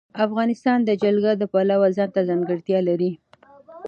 [0.25, 3.11] افغانستان د جلګه د پلوه ځانته ځانګړتیا لري.